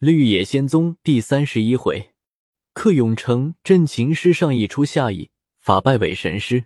[0.00, 2.14] 绿野仙踪第三十一回，
[2.72, 6.64] 克永成镇秦师上一出下邑，法败伪神师。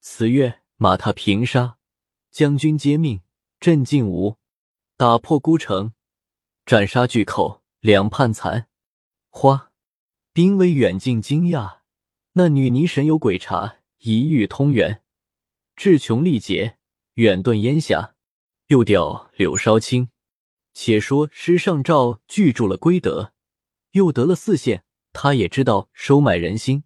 [0.00, 1.76] 此月马踏平沙，
[2.32, 3.20] 将军接命，
[3.60, 4.38] 镇尽吴，
[4.96, 5.92] 打破孤城，
[6.66, 8.66] 斩杀巨寇，两叛残。
[9.28, 9.70] 花，
[10.32, 11.82] 兵威远近惊讶。
[12.32, 15.04] 那女尼神有鬼查，一遇通元，
[15.76, 16.78] 智穷力竭，
[17.14, 18.16] 远遁烟霞。
[18.66, 20.08] 又调柳梢青。
[20.74, 23.32] 且说师上诏拒住了归德，
[23.92, 26.82] 又得了四县，他也知道收买人心，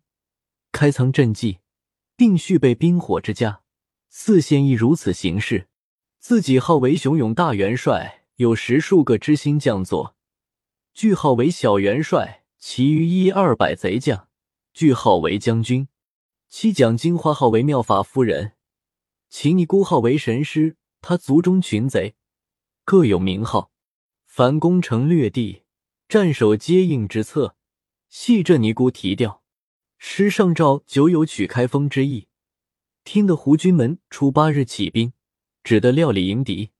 [0.71, 1.59] 开仓赈济，
[2.17, 3.63] 定蓄备兵火之家。
[4.11, 5.69] 四县亦如此行事。
[6.21, 10.15] 自己号为雄勇大元帅，有十数个知心将佐；
[10.93, 14.29] 句号为小元帅，其余一二百贼将。
[14.75, 15.89] 句号为将军。
[16.49, 18.53] 七蒋金花号为妙法夫人，
[19.31, 20.77] 秦尼姑号为神师。
[21.01, 22.17] 他族中群贼
[22.85, 23.71] 各有名号。
[24.39, 25.65] 凡攻城略地，
[26.09, 27.57] 战守接应之策，
[28.09, 29.43] 系这尼姑提调。
[29.97, 32.29] 师上诏久有取开封之意，
[33.03, 35.13] 听得胡军门初八日起兵，
[35.65, 36.71] 只得料理迎敌。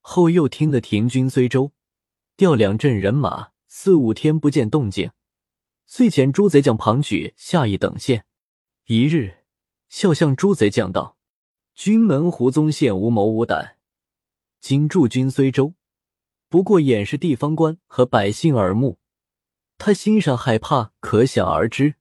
[0.00, 1.72] 后又听得停军随州，
[2.36, 5.10] 调两镇人马，四五天不见动静，
[5.86, 8.26] 遂遣诸贼将庞举下邑等县。
[8.84, 9.44] 一日，
[9.88, 11.16] 笑向诸贼将道
[11.74, 13.78] ：“军门胡宗宪无谋无胆，
[14.60, 15.72] 今驻军随州。”
[16.50, 18.98] 不过掩饰地方官和百姓耳目，
[19.76, 21.96] 他心上害怕，可想而知。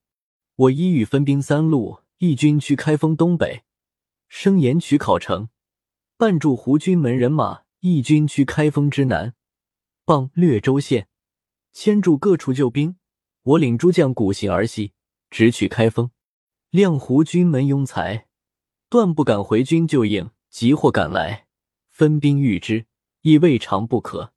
[0.55, 3.63] 我一语分兵三路，一军去开封东北，
[4.29, 5.49] 声言取考城，
[6.17, 9.33] 半驻胡军门人马；一军去开封之南，
[10.05, 11.09] 傍略州县，
[11.73, 12.95] 牵住各处救兵。
[13.43, 14.93] 我领诸将鼓行而西，
[15.29, 16.11] 直取开封。
[16.69, 18.27] 亮胡军门庸才，
[18.89, 20.29] 断不敢回军救应。
[20.49, 21.45] 急或赶来，
[21.89, 22.85] 分兵御之，
[23.21, 24.33] 亦未尝不可。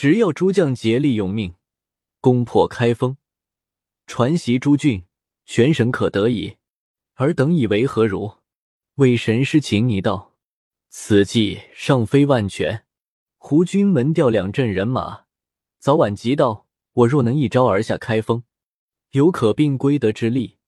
[0.00, 1.56] 只要诸将竭力用命，
[2.20, 3.16] 攻破开封，
[4.06, 5.02] 传习诸郡，
[5.44, 6.58] 全省可得矣。
[7.14, 8.34] 尔等以为何如？
[8.94, 10.36] 魏神师秦尼道
[10.88, 12.84] ：“此计尚非万全。
[13.38, 15.24] 胡军门调两阵人马，
[15.80, 16.68] 早晚急到。
[16.92, 18.44] 我若能一招而下开封，
[19.10, 20.58] 有可并归德之力。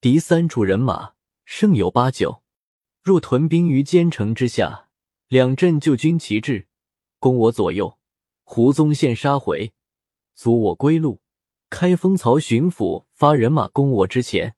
[0.00, 1.12] 敌三处人马，
[1.44, 2.42] 胜有八九。
[3.02, 4.88] 若屯兵于坚城之下，
[5.28, 6.66] 两阵救军齐至，
[7.18, 7.94] 攻我左右。”
[8.52, 9.72] 胡宗宪杀回，
[10.34, 11.20] 阻我归路。
[11.68, 14.56] 开封曹巡抚发人马攻我之前，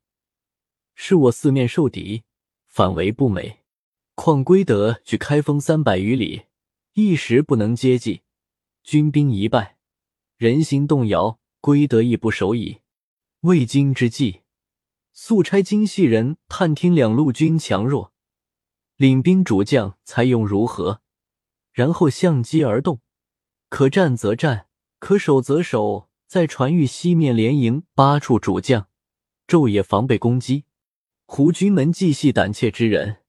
[0.95, 2.23] 是我四面受敌，
[2.67, 3.59] 反为不美。
[4.15, 6.45] 况归德距开封三百余里，
[6.95, 8.23] 一时不能接济，
[8.83, 9.77] 军兵一败，
[10.39, 12.79] 人心动摇，归德亦不守矣。
[13.41, 14.41] 未经之计，
[15.13, 18.15] 速差精细人探听两路军强弱，
[18.97, 21.03] 领兵主将才用如何，
[21.73, 23.02] 然后相机而动。
[23.73, 24.67] 可战则战，
[24.99, 28.87] 可守则守，在传谕西面连营八处主将，
[29.47, 30.67] 昼夜防备攻击。
[31.25, 33.23] 胡军门既系胆怯之人，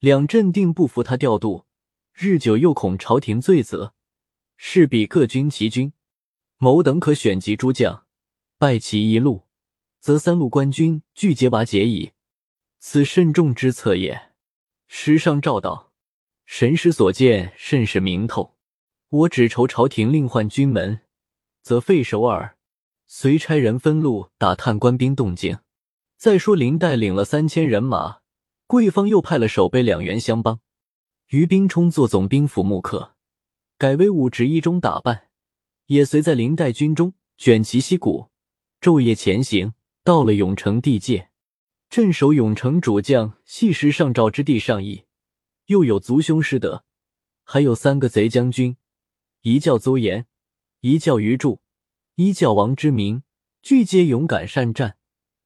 [0.00, 1.66] 两镇定不服他调度，
[2.12, 3.94] 日久又恐朝廷罪责，
[4.56, 5.92] 势必各军齐军。
[6.58, 8.06] 某等可选集诸将，
[8.58, 9.44] 败其一路，
[10.00, 12.10] 则三路官军俱皆瓦解矣。
[12.80, 14.32] 此慎重之策也。
[14.88, 15.92] 诗上诏道
[16.44, 18.54] ：“神师所见甚是明透。”
[19.08, 21.00] 我只愁朝廷另换军门，
[21.62, 22.56] 则费首尔。
[23.06, 25.58] 随差人分路打探官兵动静。
[26.16, 28.18] 再说林带领了三千人马，
[28.66, 30.60] 贵方又派了守备两员相帮。
[31.28, 33.14] 于兵冲做总兵府幕客，
[33.78, 35.28] 改为武职一中打扮，
[35.86, 38.30] 也随在林代军中卷旗息鼓，
[38.80, 39.74] 昼夜前行。
[40.02, 41.30] 到了永城地界，
[41.88, 45.04] 镇守永城主将系时上诏之地上邑，
[45.66, 46.84] 又有族兄师德，
[47.42, 48.76] 还有三个贼将军。
[49.48, 50.26] 一叫邹延，
[50.80, 51.60] 一叫于柱，
[52.16, 53.22] 一叫王之明，
[53.62, 54.96] 俱皆勇敢善战，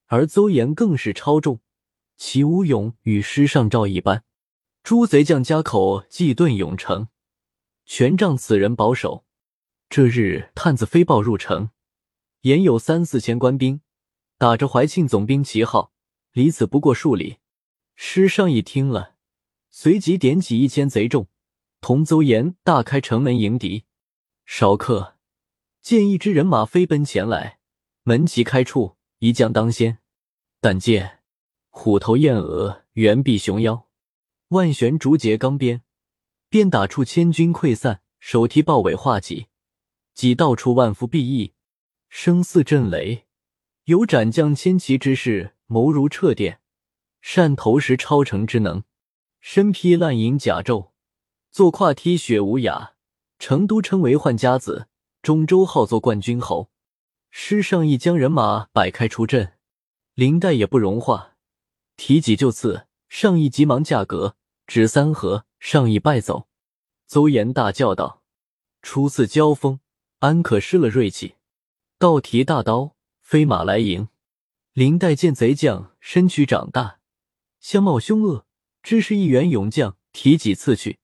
[0.07, 1.61] 而邹延更是超重，
[2.17, 4.25] 其武勇与师上诏一般。
[4.83, 7.09] 诸贼将家口既遁永城，
[7.85, 9.27] 全仗此人保守。
[9.91, 11.69] 这日探子飞报入城，
[12.41, 13.83] 言有三四千官兵，
[14.39, 15.93] 打着怀庆总兵旗号，
[16.33, 17.37] 离此不过数里。
[17.97, 19.17] 师上一听了，
[19.69, 21.29] 随即点起一千贼众，
[21.83, 23.85] 同邹延大开城门迎敌。
[24.53, 25.17] 少客
[25.81, 27.61] 见一支人马飞奔前来，
[28.03, 30.01] 门旗开处，一将当先。
[30.61, 31.21] 但见
[31.69, 33.87] 虎头燕额，猿臂熊腰，
[34.49, 35.83] 万旋竹节钢鞭，
[36.49, 39.47] 鞭打处千军溃散，手提豹尾画戟，
[40.15, 41.55] 戟到处万夫必易，
[42.09, 43.29] 声似震雷。
[43.85, 46.61] 有斩将千骑之势，谋如掣电，
[47.23, 48.83] 善投石超城之能，
[49.41, 50.91] 身披烂银甲胄，
[51.53, 52.95] 坐跨踢雪无涯。
[53.41, 54.87] 成都称为宦家子，
[55.23, 56.71] 中州号作冠军侯。
[57.31, 59.55] 师尚义将人马摆开出阵，
[60.15, 61.37] 林黛也不容化，
[61.97, 62.87] 提戟就刺。
[63.09, 65.47] 尚义急忙架格，指三合。
[65.59, 66.47] 尚义败走。
[67.07, 68.23] 邹衍大叫道
[68.83, 69.81] ：“初次交锋，
[70.21, 71.35] 安可失了锐气？”
[71.99, 74.09] 倒提大刀，飞马来迎。
[74.73, 77.01] 林黛见贼将身躯长大，
[77.59, 78.47] 相貌凶恶，
[78.83, 81.00] 知是一员勇将，提戟刺去。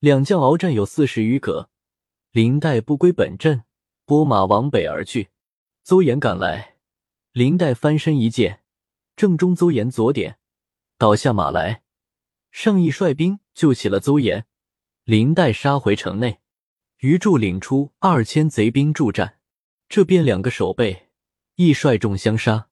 [0.00, 1.70] 两将鏖战有四十余个，
[2.30, 3.64] 林黛不归本阵，
[4.04, 5.30] 拨马往北而去。
[5.82, 6.76] 邹衍赶来，
[7.32, 8.62] 林黛翻身一剑，
[9.16, 10.38] 正中邹衍左点，
[10.98, 11.82] 倒下马来。
[12.50, 14.44] 尚义率兵救起了邹衍，
[15.04, 16.40] 林黛杀回城内。
[16.98, 19.38] 余柱领出二千贼兵助战，
[19.88, 21.08] 这边两个守备
[21.54, 22.68] 亦率众相杀。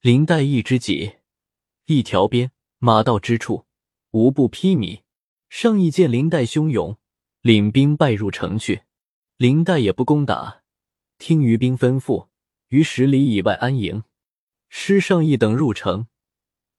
[0.00, 1.16] 林黛一支戟，
[1.86, 3.66] 一条鞭，马到之处，
[4.10, 5.02] 无不披靡。
[5.48, 6.96] 尚义见林黛汹涌，
[7.40, 8.82] 领兵败入城去。
[9.36, 10.62] 林黛也不攻打，
[11.18, 12.28] 听余兵吩咐，
[12.68, 14.04] 于十里以外安营。
[14.68, 16.08] 施尚义等入城，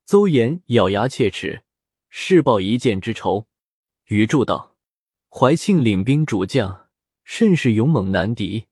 [0.06, 1.64] 邹衍咬牙切齿。
[2.10, 3.48] 誓报一箭之仇。
[4.08, 4.76] 余祝道
[5.30, 6.90] ：“怀庆领兵主将
[7.24, 8.66] 甚是勇猛难敌，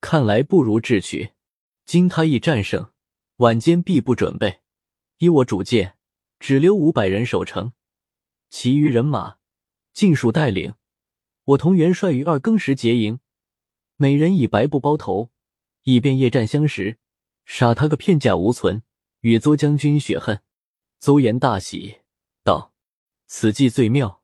[0.00, 1.30] 看来不如智取。
[1.86, 2.90] 今他亦战胜，
[3.36, 4.60] 晚间必不准备。
[5.18, 5.96] 依我主见，
[6.38, 7.72] 只留五百人守城，
[8.50, 9.38] 其余人马
[9.92, 10.74] 尽数带领。
[11.44, 13.18] 我同元帅于二更时结营，
[13.96, 15.30] 每人以白布包头，
[15.82, 16.98] 以便夜战相识，
[17.44, 18.82] 杀他个片甲无存，
[19.20, 20.40] 与邹将军血恨。”
[21.00, 21.98] 邹延大喜，
[22.44, 22.72] 道。
[23.26, 24.22] 此计最妙，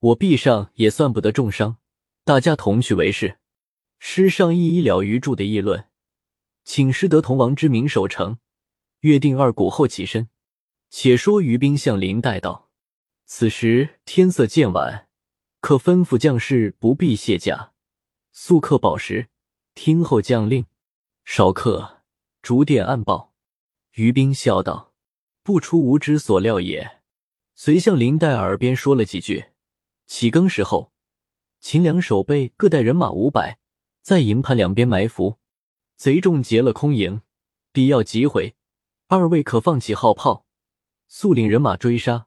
[0.00, 1.78] 我臂上也算不得重伤，
[2.24, 3.38] 大家同去为是。
[3.98, 5.86] 师上一一了余柱的议论，
[6.64, 8.38] 请师得同王之名守城，
[9.00, 10.28] 约定二鼓后起身。
[10.90, 12.69] 且说余兵向林带道
[13.32, 15.06] ：“此时天色渐晚，
[15.60, 17.72] 可吩咐将士不必卸甲，
[18.32, 19.28] 速刻宝石，
[19.72, 20.66] 听候将令。”
[21.24, 22.02] 少客
[22.42, 23.32] 逐电暗报。
[23.92, 24.92] 余兵笑道
[25.44, 27.02] ：“不出吾之所料也。”
[27.54, 29.50] 随向林黛耳边说了几句。
[30.08, 30.90] 起更时候，
[31.60, 33.60] 秦两守备各带人马五百，
[34.02, 35.38] 在营盘两边埋伏。
[35.94, 37.22] 贼众劫了空营，
[37.70, 38.56] 必要急回。
[39.06, 40.46] 二位可放起号炮，
[41.06, 42.26] 速领人马追杀。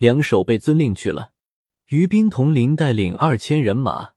[0.00, 1.32] 两守备遵令去了。
[1.88, 4.12] 余兵同林带领二千人马，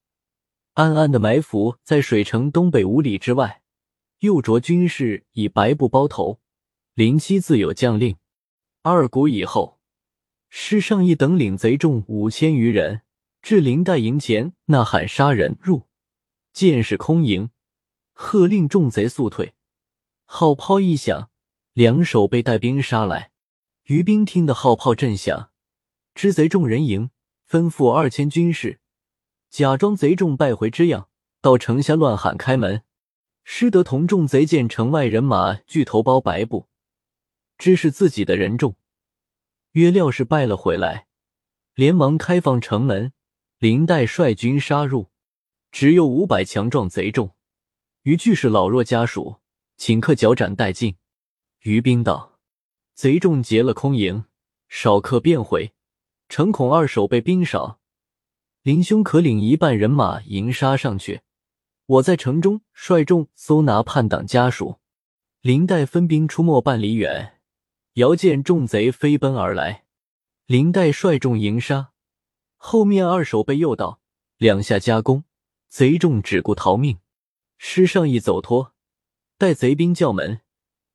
[0.75, 3.61] 暗暗的埋伏在水城东北五里之外。
[4.19, 6.39] 右着军士以白布包头。
[6.93, 8.15] 林七自有将令。
[8.81, 9.81] 二鼓以后。
[10.49, 13.01] 施尚义等领贼众五千余人
[13.41, 15.87] 至林带营前，呐喊杀人入，
[16.53, 17.49] 见是空营，
[18.13, 19.53] 喝令众贼速退。
[20.23, 21.29] 号炮一响，
[21.73, 23.31] 两手被带兵杀来。
[23.85, 25.49] 余兵听得号炮震响，
[26.15, 27.09] 知贼众人营，
[27.49, 28.79] 吩咐二千军士
[29.49, 31.09] 假装贼众败回之样，
[31.41, 32.83] 到城下乱喊开门。
[33.43, 36.69] 师德同众贼见城外人马聚头包白布，
[37.57, 38.75] 知是自己的人众。
[39.73, 41.07] 约料是败了回来，
[41.73, 43.11] 连忙开放城门。
[43.59, 45.09] 林黛率军杀入，
[45.71, 47.33] 只有五百强壮贼众，
[48.01, 49.37] 余俱是老弱家属，
[49.77, 50.97] 顷刻脚斩殆尽。
[51.61, 52.39] 余兵道
[52.93, 54.25] ：“贼众劫了空营，
[54.67, 55.73] 少刻便回，
[56.33, 57.79] 诚恐二守备兵少，
[58.63, 61.21] 林兄可领一半人马迎杀上去，
[61.85, 64.79] 我在城中率众搜拿叛党家属。”
[65.41, 67.39] 林代分兵出没半里远。
[67.93, 69.83] 遥见众贼飞奔而来，
[70.47, 71.91] 林代率众迎杀，
[72.57, 73.99] 后面二守备又到，
[74.37, 75.25] 两下夹攻，
[75.69, 76.97] 贼众只顾逃命。
[77.59, 78.73] 施尚义走脱，
[79.37, 80.41] 待贼兵叫门，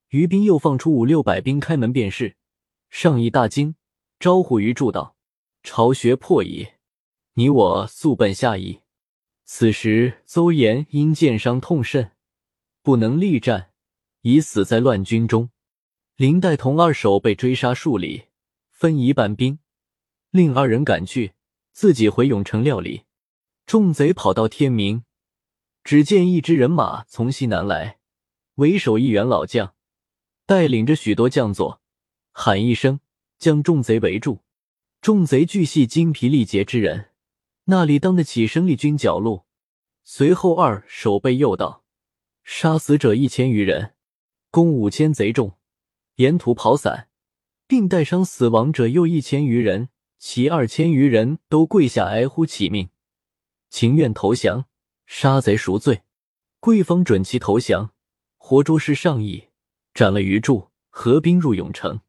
[0.09, 2.35] 余兵又放出五六百兵开门便是。
[2.91, 3.77] 尚义大惊，
[4.19, 5.15] 招呼余柱道
[5.69, 6.69] ：“巢穴破矣，
[7.35, 8.81] 你我速奔下邑。”
[9.45, 12.13] 此时邹衍因箭伤痛甚，
[12.83, 13.71] 不能力战，
[14.23, 15.51] 已死在乱军中。
[16.17, 18.29] 林黛同二守被追杀数里，
[18.71, 19.59] 分一半兵，
[20.31, 21.35] 令二人赶去，
[21.73, 23.03] 自己回永城料理。
[23.67, 25.05] 众贼跑到天明，
[25.85, 27.99] 只见一支人马从西南来，
[28.55, 29.75] 为首一员老将，
[30.47, 31.83] 带领着许多将佐，
[32.33, 33.01] 喊一声，
[33.39, 34.41] 将众贼围住。
[35.01, 37.11] 众贼俱系精疲力竭之人，
[37.65, 39.45] 那里当得起生力军剿戮？
[40.03, 41.85] 随后二守备又道：
[42.43, 43.95] 杀死者一千余人，
[44.51, 45.57] 攻五千贼众。
[46.17, 47.09] 沿途跑散，
[47.69, 49.89] 并带伤死亡者又一千余人，
[50.19, 52.91] 其二千余人都跪下哀呼乞命，
[53.71, 54.65] 情愿投降，
[55.07, 56.03] 杀贼赎罪。
[56.59, 57.93] 贵方准其投降，
[58.37, 59.51] 活捉是上意，
[59.95, 62.01] 斩了余柱，合兵入永城。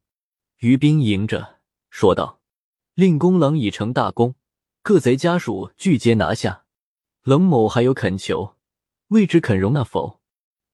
[0.58, 2.39] 余兵迎着，说道
[3.00, 4.34] ：“令公郎已成大功，
[4.82, 6.66] 各贼家属俱皆拿下。
[7.22, 8.56] 冷某还有恳求，
[9.08, 10.20] 未知肯容纳否？”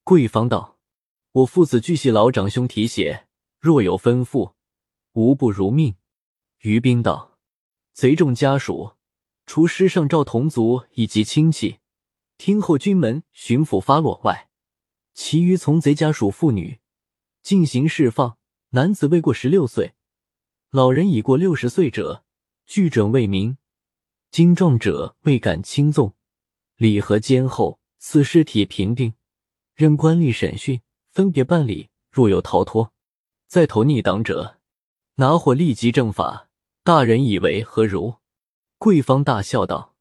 [0.03, 0.77] 贵方道
[1.31, 3.27] ：“我父子俱系老长兄提携，
[3.61, 4.51] 若有吩咐，
[5.13, 5.95] 无不如命。”
[6.63, 7.37] 于冰道
[7.95, 8.95] ：“贼众家属，
[9.45, 11.77] 除师上赵同族以及亲戚，
[12.37, 14.49] 听候军门巡抚发落外，
[15.13, 16.81] 其余从贼家属妇女
[17.41, 18.37] 进行释放。
[18.71, 19.93] 男子未过十六岁，
[20.71, 22.25] 老人已过六十岁者，
[22.65, 23.57] 俱准未明。
[24.31, 26.13] 精壮者未敢轻纵。
[26.75, 29.13] 礼和监后，此尸体平定，
[29.75, 30.81] 任官吏审讯，
[31.13, 31.89] 分别办理。
[32.11, 32.91] 若有逃脱，
[33.47, 34.57] 再投逆党者，
[35.15, 36.49] 拿火立即正法。”
[36.83, 38.17] 大人以为何如？
[38.77, 39.95] 贵方大笑道：“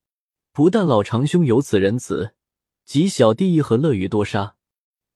[0.52, 2.34] 不但老长兄有此仁慈，
[2.84, 4.56] 即小弟亦何乐于多杀。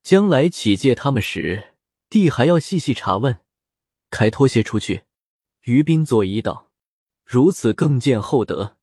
[0.02, 1.74] 将来起借他们时，
[2.08, 3.40] 弟还要细细查问，
[4.10, 5.02] 开脱些出去。”
[5.64, 6.70] 于斌作揖道
[7.24, 8.76] ：“如此更见厚德。”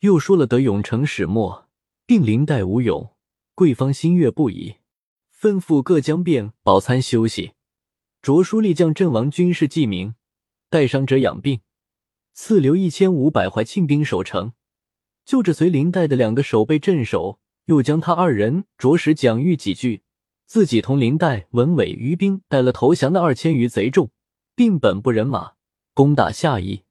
[0.00, 1.68] 又说了得永成始末，
[2.06, 3.14] 并临代吴勇。
[3.54, 4.76] 贵方心悦不已，
[5.38, 7.52] 吩咐各将便饱餐休息，
[8.22, 10.14] 着书立将阵亡军士记名，
[10.70, 11.60] 带伤者养病。
[12.32, 14.54] 赐留一千五百怀庆兵守城，
[15.24, 20.02] 就着随林代的两个守备镇守，又将他二人着实奖谕几句，
[20.46, 24.10] 自己同林代、文伟、余兵带了投降的二千余贼众，
[24.56, 25.52] 并本部人马
[25.94, 26.84] 攻打下邑，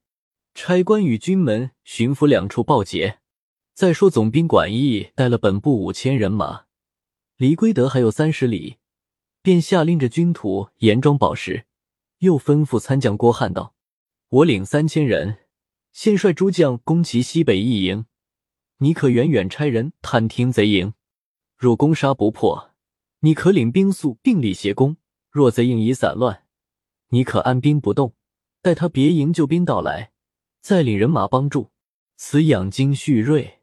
[0.54, 3.20] 差官与军门、巡抚两处报捷。
[3.74, 6.66] 再说总兵管义带了本部五千人马，
[7.38, 8.78] 离归德还有三十里，
[9.42, 11.66] 便下令着军土严装宝石，
[12.20, 13.74] 又吩咐参将郭汉道。
[14.30, 15.40] 我领三千人，
[15.92, 18.06] 先率诸将攻其西北一营。
[18.78, 20.94] 你可远远差人探听贼营，
[21.58, 22.72] 若攻杀不破，
[23.22, 24.98] 你可领兵速并力协攻；
[25.32, 26.44] 若贼营已散乱，
[27.10, 28.14] 你可按兵不动，
[28.62, 30.12] 待他别营救兵到来，
[30.62, 31.72] 再领人马帮助。
[32.16, 33.62] 此养精蓄锐，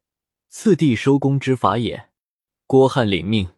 [0.49, 2.09] 次第收工之法也。
[2.67, 3.49] 郭汉领命，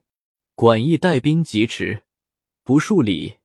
[0.54, 2.02] 管义带兵疾驰，
[2.62, 3.38] 不数里，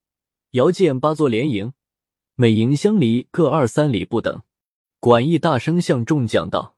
[0.50, 1.72] 遥见八座连营。
[2.34, 4.42] 每营相离各二三里不等，
[5.00, 6.76] 管义大声向众讲道：“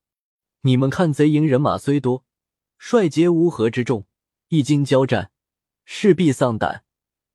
[0.63, 2.25] 你们看，贼营人马虽多，
[2.79, 4.07] 率皆乌合之众，
[4.51, 5.33] 一经交战，
[5.85, 6.85] 势必丧胆，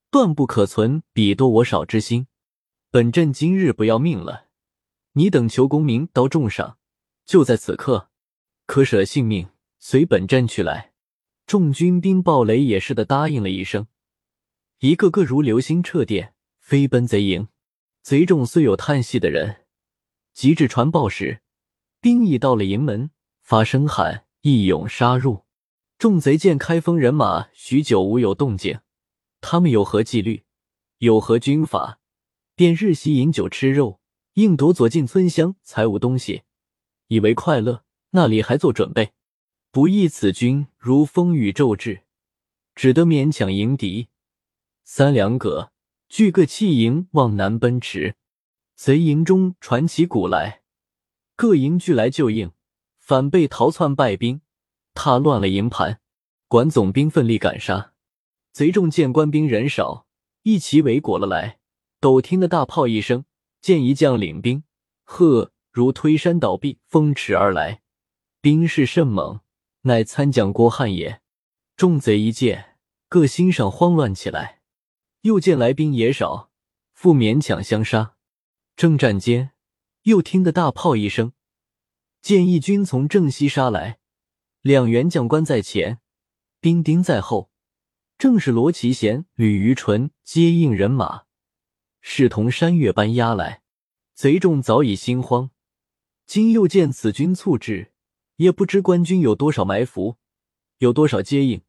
[0.10, 2.28] 断不可存彼多我少之心。
[2.94, 4.50] 本镇今日不要命了，
[5.14, 6.78] 你等求功名到重赏，
[7.26, 8.12] 就在此刻，
[8.68, 10.94] 可舍性命随本镇去来。”
[11.48, 13.88] 众军兵暴雷也似的答应了一声，
[14.78, 17.48] 一个个如流星掣电，飞奔贼营。
[18.04, 19.66] 贼众虽有叹息的人，
[20.32, 21.42] 及至传报时，
[22.00, 23.10] 兵已到了营门，
[23.42, 25.46] 发声喊，一勇杀入。
[25.98, 28.82] 众贼见开封人马许久无有动静，
[29.42, 30.44] 他们有何纪律，
[31.00, 32.00] 有何军法，
[32.56, 34.00] 便日夕饮酒吃肉，
[34.34, 36.44] 硬夺左近村乡财物东西，
[37.08, 37.84] 以为快乐。
[38.12, 39.14] 那里还做准备？
[39.72, 42.04] 不意此军如风雨骤至，
[42.76, 44.10] 只得勉强迎敌。
[44.84, 45.72] 三两个。
[46.10, 48.18] 聚各弃营往南奔驰，
[48.76, 50.62] 贼营中传起鼓来，
[51.36, 52.52] 各营俱来救应，
[53.00, 54.42] 反被逃窜败兵，
[54.94, 56.02] 踏乱了营盘。
[56.48, 57.94] 管总兵奋力赶杀，
[58.52, 60.06] 贼众见官兵人少，
[60.44, 61.58] 一齐围裹了来。
[62.04, 63.24] 陡听得大炮一声，
[63.62, 64.66] 见一将领兵，
[65.06, 67.82] 呵，如推山倒壁，风驰而来，
[68.42, 69.40] 兵势甚猛，
[69.84, 71.22] 乃参将郭汉也。
[71.78, 74.60] 众贼一见，各心上慌乱起来。
[75.22, 76.52] 又见来兵也少，
[76.92, 78.18] 复勉强相杀。
[78.76, 79.52] 正战间，
[80.02, 81.32] 又听得大炮一声，
[82.22, 84.00] 见义军从正西杀来，
[84.60, 86.00] 两员将官在前，
[86.60, 87.50] 兵丁在后，
[88.18, 91.23] 正是罗奇贤、吕于纯接应人马，
[92.06, 93.64] 势同山岳般压来。
[94.14, 95.50] 贼众早已心慌，
[96.28, 97.94] 今又见此军促至，
[98.36, 100.18] 也不知官军有多少埋伏，
[100.80, 101.62] 有多少接应，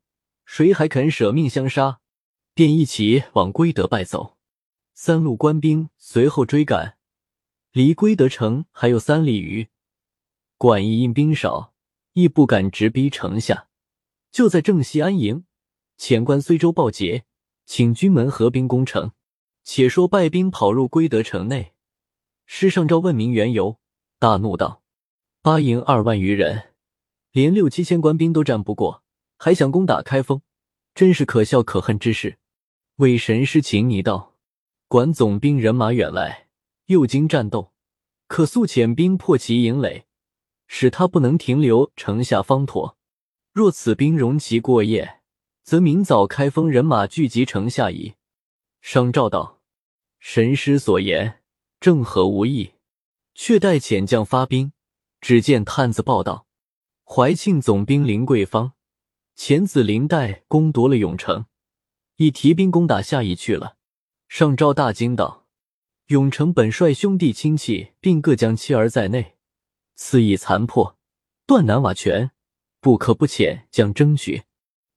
[0.44, 2.00] 谁还肯舍命相杀？
[2.52, 4.36] 便一起往归德败走，
[4.92, 6.98] 三路官兵随后追赶，
[7.72, 9.68] 离归德城还有三里余。
[10.58, 11.72] 管义因兵少，
[12.12, 13.68] 亦不敢直逼城下，
[14.30, 15.44] 就在正西安营。
[15.96, 17.24] 遣官随州报捷，
[17.64, 19.12] 请军门合兵攻城。
[19.64, 21.72] 且说败兵跑入归德城内，
[22.46, 23.78] 师上诏问明缘由，
[24.18, 24.82] 大怒道
[25.40, 26.74] ：“八营二万余人，
[27.32, 29.02] 连六七千官兵都战不过，
[29.38, 30.42] 还想攻打开封，
[30.94, 32.38] 真是可笑可恨之事。”
[32.96, 34.36] 为神师请你道，
[34.86, 36.46] 管总兵人马远来，
[36.86, 37.72] 又经战斗，
[38.28, 40.04] 可速遣兵破其营垒，
[40.68, 42.96] 使他不能停留城下方妥。
[43.52, 45.22] 若此兵容其过夜，
[45.64, 48.14] 则明早开封人马聚集城下矣。
[48.80, 49.53] 商召道
[50.26, 51.42] ：“神师所言
[51.78, 52.72] 正合无异，
[53.34, 54.72] 却待遣将发兵。”
[55.20, 56.46] 只见探子报道：
[57.04, 58.72] 怀庆总兵林桂芳
[59.36, 61.44] 前子林黛攻夺了永城，
[62.16, 63.76] 已提兵攻打下邑去了。
[64.26, 65.46] 上诏大惊道
[66.08, 69.36] ：“永城本率兄弟亲戚，并各将妻儿在内，
[69.94, 70.98] 肆意残破，
[71.46, 72.30] 断难瓦全，
[72.80, 74.44] 不可不遣将争取。”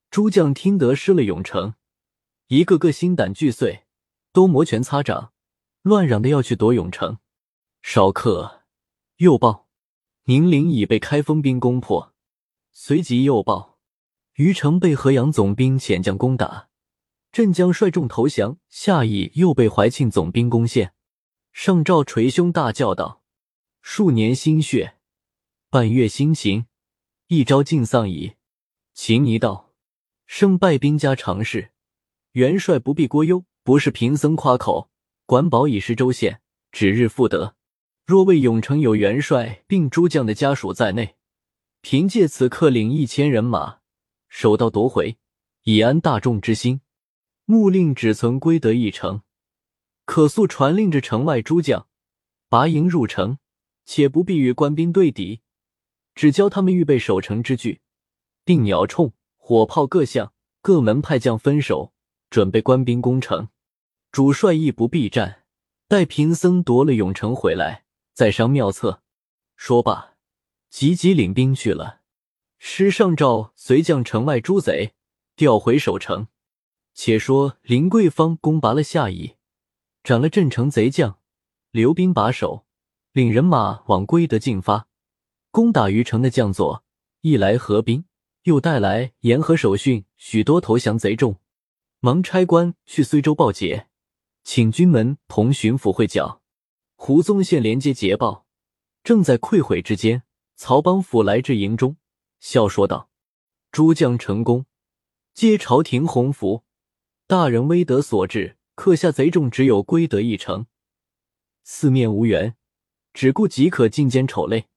[0.09, 1.73] 诸将听得失了永城，
[2.47, 3.83] 一个个心胆俱碎，
[4.37, 5.33] 都摩拳擦掌，
[5.81, 7.17] 乱嚷的要去夺永城。
[7.81, 8.65] 少客
[9.15, 9.67] 又报，
[10.25, 12.13] 宁陵已被开封兵攻破。
[12.71, 13.79] 随即又报，
[14.35, 16.69] 虞城被河阳总兵遣将攻打，
[17.31, 18.59] 镇江率众投降。
[18.69, 20.93] 下邑又被怀庆总兵攻陷。
[21.51, 23.23] 上诏捶胸大叫道
[23.81, 24.97] ：“数年心血，
[25.71, 26.67] 半月辛勤，
[27.25, 28.35] 一朝尽丧矣。”
[28.93, 29.73] 秦尼道
[30.27, 31.71] ：“胜败兵家常事，
[32.33, 33.43] 元帅不必过忧。
[33.67, 34.89] 不是贫僧夸口，
[35.25, 36.39] 管保已是州县，
[36.71, 37.57] 指日复得。
[38.05, 41.17] 若为永城有元帅并诸将的家属在内。”
[41.83, 43.79] 凭借此刻领一千人马，
[44.29, 45.17] 手到夺回，
[45.63, 46.79] 以安大众之心。
[47.43, 49.23] 木令只存归德一城，
[50.05, 51.89] 可速传令着城外诸将，
[52.47, 53.37] 拔营入城，
[53.83, 55.41] 且不必与官兵对敌，
[56.15, 57.81] 只教他们预备守城之具，
[58.45, 60.31] 定鸟铳、火炮各项，
[60.61, 61.91] 各门派将分手，
[62.29, 63.49] 准备官兵攻城。
[64.11, 65.43] 主帅亦不必战，
[65.87, 69.01] 待贫僧夺了永城回来，再商妙策。
[69.55, 70.15] 说罢。
[70.69, 72.01] 急急领兵去了，
[72.59, 74.93] 师上诏随将城外诸贼
[75.37, 76.27] 调回守城。
[76.93, 79.35] 且说林桂芳攻拔了下邑，
[80.03, 81.19] 斩了镇城贼将，
[81.71, 82.65] 留兵把守，
[83.13, 84.87] 领人马往归德进发，
[85.49, 86.83] 攻打虞城的将佐，
[87.21, 88.03] 一来合兵，
[88.43, 91.37] 又带来沿河守训许多投降贼众，
[92.01, 93.86] 忙差官去睢州报捷，
[94.49, 96.41] 请军门同巡抚会剿。
[96.95, 98.45] 胡宗宪连接捷报，
[99.03, 100.23] 正在溃毁之间。
[100.55, 101.97] 曹邦甫来至营中，
[102.39, 103.09] 笑说道
[103.73, 104.65] ：“诸将成功，
[105.33, 106.63] 皆朝廷洪福。
[107.27, 110.67] 大人威德所致，克下贼众只有归德一城，
[111.65, 112.55] 四面无援，
[113.13, 114.67] 只顾即可尽歼丑类。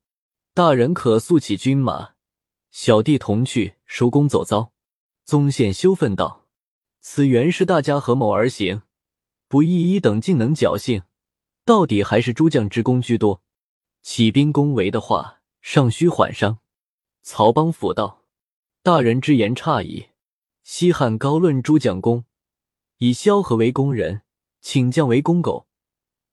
[0.53, 2.15] 大人可速起军马，
[2.73, 4.73] 小弟同去收功走遭。”
[5.25, 6.49] 宗宪羞愤道
[6.99, 8.83] ：“此原是大家合谋而行，
[9.51, 11.03] 不义一等竟能侥幸，
[11.67, 13.43] 到底还是诸将之功居多。
[14.01, 16.61] 起兵攻围的话。”尚需缓商。
[17.21, 18.25] 曹邦甫道
[18.83, 20.07] ：“大人之言差矣。
[20.63, 22.25] 西汉高论诸将功，
[22.97, 24.23] 以萧何为公人，
[24.63, 25.69] 请将为公狗。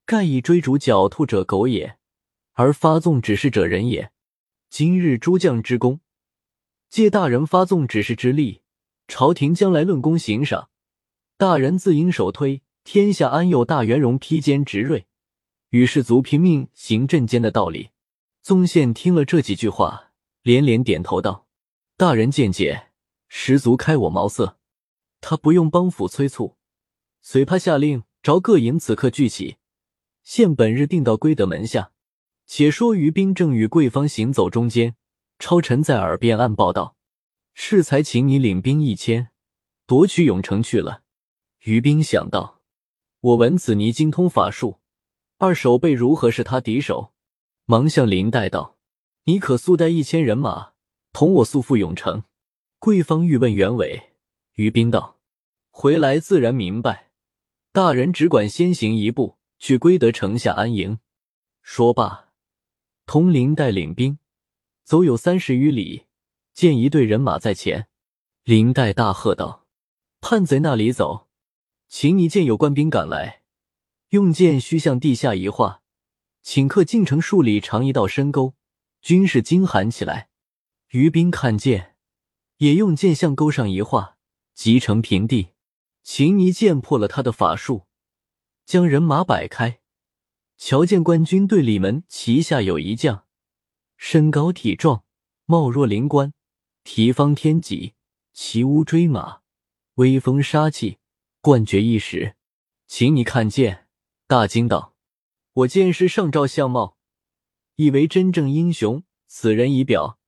[0.06, 1.98] 盖以追逐狡兔者狗也，
[2.54, 4.14] 而发纵指示者人也。
[4.70, 6.00] 今日诸将之功，
[6.90, 8.62] 借大人发纵指示之力，
[9.10, 10.70] 朝廷将来论功行赏，
[11.36, 12.62] 大人自应首推。
[12.90, 15.08] 天下安有大圆融披坚执锐，
[15.72, 17.90] 与士卒拼命行阵间的道理？”
[18.42, 21.48] 宗宪听了这几句话，连连点头道
[21.98, 22.92] ：“大人见解
[23.28, 24.58] 十足开我茅塞。”
[25.20, 26.56] 他不用帮府催促，
[27.22, 29.58] 随他下令，着各营此刻聚起，
[30.24, 31.92] 现本日定到归德门下。
[32.46, 34.96] 且说于兵正与桂芳行走中间，
[35.40, 36.96] 超臣在耳边暗报道
[37.54, 39.32] ：“适才请你领兵一千，
[39.86, 41.02] 夺取永城去了。”
[41.66, 42.54] 于兵想到
[43.20, 44.80] ：“我闻子尼精通法术，
[45.38, 47.14] 二手辈如何是他敌手？”
[47.66, 48.78] 忙向林黛道
[49.26, 50.74] ：“你可速带一千人马，
[51.12, 52.24] 同我速赴永城。”
[52.80, 54.12] 桂芳欲问原委，
[54.54, 55.18] 于斌道
[55.72, 57.12] ：“回来自然明白。
[57.72, 61.00] 大人只管先行一步，去归德城下安营。”
[61.64, 62.30] 说罢，
[63.06, 64.20] 同林黛领兵
[64.84, 66.06] 走有三十余里，
[66.54, 67.88] 见一队人马在前，
[68.44, 69.66] 林黛大喝道
[70.22, 71.27] ：“叛贼那里走？
[71.88, 73.42] 请你见有官兵赶来，
[74.10, 75.82] 用剑须向地下一划。”
[76.44, 78.56] 顷刻，进城数里长一道深沟，
[79.02, 80.30] 军士惊喊起来。
[80.92, 81.98] 于兵看见，
[82.58, 84.18] 也用剑向沟上一划，
[84.54, 85.50] 即成平地。
[86.04, 87.88] 秦尼剑破了他的法术，
[88.66, 89.82] 将人马摆开。
[90.56, 93.26] 瞧见官军队里门旗下有一将，
[93.98, 95.04] 身高体壮，
[95.44, 96.34] 貌若灵官，
[96.86, 97.96] 提方天戟，
[98.32, 99.42] 骑乌骓马，
[99.96, 101.00] 威风杀气，
[101.48, 102.36] 冠绝一时。
[102.88, 103.88] 请你看见，
[104.28, 104.94] 大惊道。
[105.54, 106.98] 我见师上照相貌，
[107.78, 109.02] 以为真正英雄。
[109.28, 110.20] 此人仪表，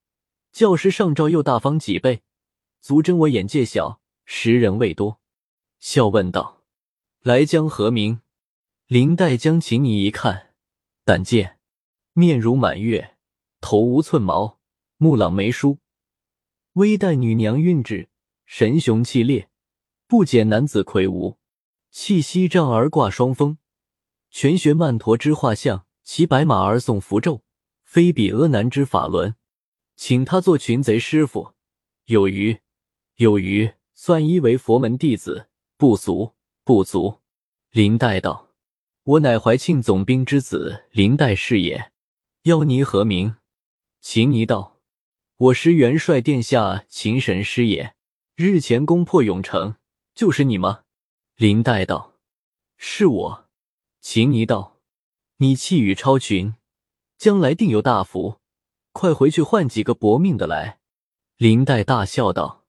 [0.53, 2.21] 教师上照又大方几倍，
[2.79, 5.19] 足真我眼界小，识人未多。
[5.81, 6.63] 笑问道
[7.19, 8.21] ：“来将何名？”
[8.87, 10.53] 林黛将秦你一看，
[11.03, 11.59] 胆见
[12.13, 13.17] 面如满月，
[13.59, 14.57] 头无寸毛，
[14.95, 15.79] 目朗眉疏，
[16.75, 18.07] 微带女娘韵致，
[18.45, 19.48] 神雄气烈，
[20.09, 21.37] 不减男子魁梧，
[21.91, 23.59] 气息丈而挂双峰。
[24.31, 27.43] 全学曼陀之画像，骑白马而诵符咒，
[27.83, 29.35] 非比阿难之法轮，
[29.95, 31.53] 请他做群贼师傅。
[32.05, 32.57] 有余
[33.17, 37.19] 有余算一为佛门弟子，不足，不足。
[37.69, 38.49] 林黛道
[39.05, 41.91] ：“我乃怀庆总兵之子林黛是也，
[42.45, 43.35] 邀尼何名？”
[44.01, 44.79] 秦尼道
[45.37, 47.93] ：“我师元帅殿下秦神师也。
[48.35, 49.75] 日前攻破永城，
[50.19, 50.83] 就是你吗？”
[51.39, 52.15] 林黛道
[52.75, 53.47] ：“是我。”
[54.03, 54.81] 秦尼道
[55.39, 56.55] ：“你气宇超群，
[57.17, 58.41] 将来定有大福，
[58.91, 60.81] 快回去换几个搏命的来。”
[61.39, 62.65] 林黛大笑道：“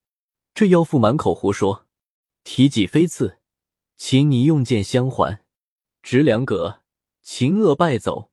[0.54, 1.88] 这妖妇满口胡说，
[2.44, 3.38] 提戟飞刺。”
[3.98, 5.42] 秦尼用剑相还，
[6.02, 6.82] 执两戈，
[7.20, 8.30] 秦恶败走，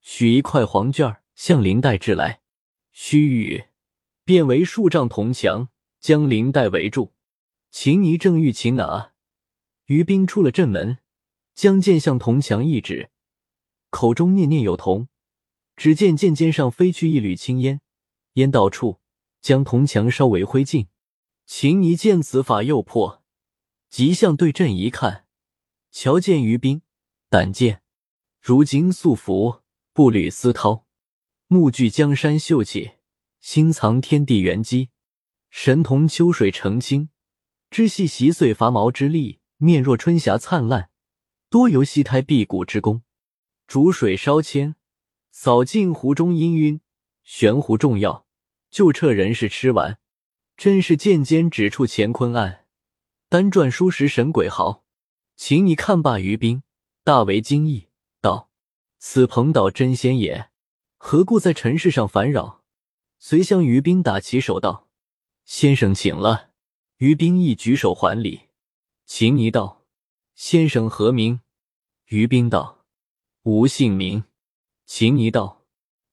[0.00, 2.40] 取一块黄卷向林黛掷来，
[2.92, 3.66] 须臾，
[4.24, 7.13] 变为数丈铜墙，将林黛围住。
[7.76, 9.14] 秦尼正欲擒拿，
[9.86, 10.98] 于冰出了阵门，
[11.56, 13.10] 将剑向铜墙一指，
[13.90, 15.08] 口中念念有同。
[15.74, 17.80] 只见剑尖上飞去一缕青烟，
[18.34, 19.00] 烟到处，
[19.40, 20.86] 将铜墙烧为灰烬。
[21.46, 23.24] 秦尼见此法又破。
[23.90, 25.26] 急向对阵一看，
[25.90, 26.82] 瞧见于冰
[27.28, 27.82] 胆剑
[28.40, 30.84] 如今素服，步履丝绦，
[31.48, 32.92] 目具江山秀气，
[33.40, 34.90] 心藏天地元机，
[35.50, 37.08] 神同秋水澄清，
[37.74, 40.90] 知系习碎伐毛之力，面若春霞灿烂，
[41.50, 43.02] 多由西胎辟谷之功。
[43.66, 44.76] 煮水烧铅，
[45.32, 46.78] 扫尽壶中氤氲，
[47.24, 48.26] 悬壶重药，
[48.70, 49.98] 就撤人世吃完，
[50.56, 52.66] 真是剑尖指处乾坤暗。
[53.28, 54.84] 单传书时神鬼嚎，
[55.34, 56.62] 请你看罢于冰，
[57.02, 57.88] 大为惊异，
[58.20, 58.50] 道
[59.00, 60.48] ：“此彭岛真仙也，
[60.96, 62.62] 何故在尘世上烦扰？”
[63.18, 64.86] 遂向于冰打起手道
[65.44, 66.50] ：“先生请了。”
[66.98, 68.48] 于冰亦举手还礼。
[69.04, 69.84] 秦尼道
[70.34, 71.40] ：“先生何名？”
[72.06, 72.84] 于冰道
[73.42, 74.24] ：“无姓名。”
[74.86, 75.64] 秦尼道：“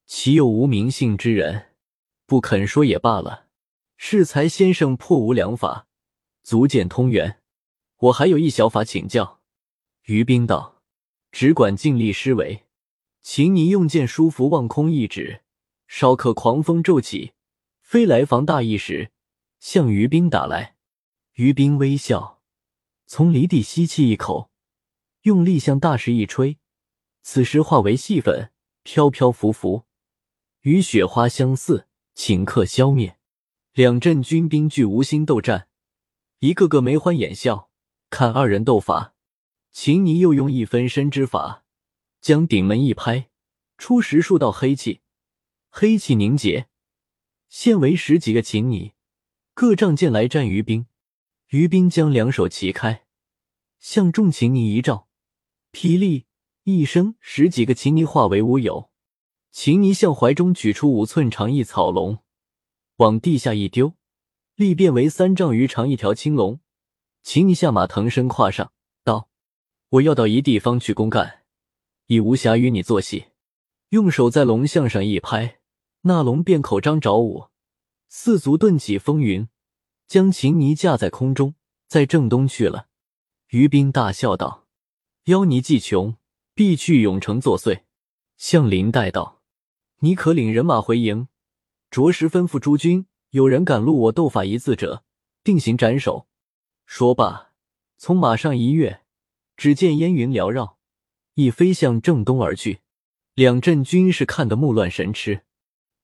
[0.07, 1.73] 岂有无名姓之人？
[2.25, 3.47] 不肯说也罢了。
[3.95, 5.87] 适才先生破无良法。”
[6.43, 7.41] 足见通源，
[7.97, 9.41] 我还有一小法请教。
[10.05, 10.81] 于冰道
[11.31, 12.65] ：“只管尽力施为。”
[13.21, 15.43] 秦尼用剑书符望空一指，
[15.87, 17.33] 稍刻狂风骤起，
[17.81, 19.11] 飞来防大意时，
[19.61, 20.75] 向于冰打来。
[21.35, 22.41] 于冰微笑，
[23.05, 24.51] 从离地吸气一口，
[25.21, 26.57] 用力向大石一吹，
[27.21, 28.51] 此时化为细粉，
[28.83, 29.85] 飘飘浮浮，
[30.61, 33.17] 与雪花相似，顷刻消灭。
[33.71, 35.69] 两阵军兵俱无心斗战。
[36.39, 37.69] 一个个眉欢眼笑，
[38.09, 39.13] 看二人斗法。
[39.71, 41.63] 秦尼又用一分身之法，
[42.19, 43.29] 将顶门一拍，
[43.77, 44.99] 出十数道黑气，
[45.69, 46.67] 黑气凝结，
[47.47, 48.93] 现为十几个秦尼，
[49.61, 50.87] 各仗剑来战于兵。
[51.49, 53.05] 于兵将两手齐开，
[53.79, 55.07] 向众秦尼一照，
[55.71, 56.25] 霹雳
[56.63, 58.89] 一声，十几个秦尼化为乌有。
[59.51, 62.23] 秦尼向怀中取出五寸长一草龙，
[62.95, 63.93] 往地下一丢。
[64.55, 66.59] 力变为三丈余长一条青龙，
[67.21, 68.71] 秦尼下马腾身跨上，
[69.03, 69.29] 道
[69.89, 71.43] ：“我要到一地方去公干，
[72.07, 73.25] 已无暇与你做戏。”
[73.89, 75.59] 用手在龙象上一拍，
[76.01, 77.49] 那龙便口张爪舞，
[78.07, 79.47] 四足顿起风云，
[80.11, 81.55] 将秦尼架在空中，
[81.87, 82.87] 在正东去了。
[83.51, 84.67] 于冰大笑道
[85.27, 86.17] ：“妖尼既穷，
[86.53, 87.83] 必去永城作祟。”
[88.35, 89.41] 向林黛道
[90.03, 91.29] ：“你可领人马回营，
[91.89, 95.05] 着实吩咐诸军。”有人敢录我斗法一字者，
[95.45, 96.27] 定行斩首。
[96.85, 97.53] 说罢，
[97.97, 99.03] 从马上一跃，
[99.55, 100.77] 只见烟云缭绕，
[101.35, 102.81] 已飞向正东而去。
[103.33, 105.45] 两阵军士看得目乱神痴。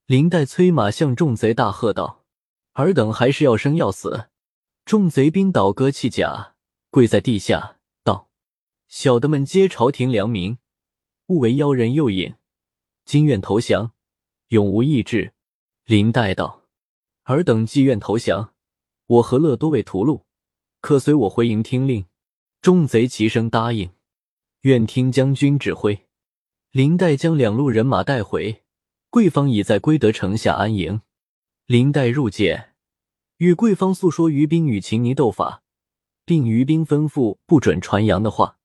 [0.06, 2.17] 林黛催马向众贼大喝道
[2.82, 4.28] ：“尔等还是要生要死！”
[4.84, 6.54] 众贼兵倒戈弃甲，
[6.90, 8.28] 跪在地下道
[8.88, 10.58] ：“小的们皆朝廷良民，
[11.26, 12.34] 勿为妖人诱引，
[13.04, 13.92] 今愿投降，
[14.48, 15.34] 永无意志。”
[15.84, 16.64] 林黛道。
[17.24, 18.54] 尔等既愿投降，
[19.06, 20.22] 我何乐多为屠戮？
[20.80, 22.06] 可随我回营听令。
[22.62, 23.90] 众贼齐声答应。
[24.62, 26.06] 愿听将军指挥。
[26.70, 28.64] 林黛将两路人马带回，
[29.10, 31.02] 贵方已在归德城下安营。
[31.66, 32.67] 林黛入见，
[33.38, 35.62] 与贵方诉说于冰与秦尼斗法，
[36.24, 38.58] 并于冰吩咐不准传扬的话。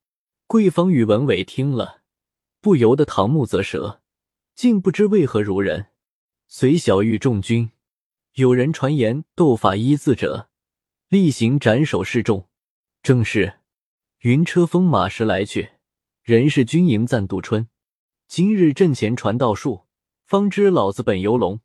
[0.48, 2.02] 贵方与文伟听了，
[2.60, 4.02] 不由得瞠目啧舌，
[4.56, 5.88] 竟不知为何如人。
[6.48, 7.72] 随小谕众军。
[8.34, 10.50] 有人传言斗法一字者，
[11.08, 12.50] 例行斩首示众。
[13.04, 13.60] 正是
[14.22, 15.74] 云车风马时来去，
[16.24, 17.68] 人是军营暂度春。
[18.28, 19.84] 今日阵前传道术，
[20.26, 21.62] 方知老子本游龙。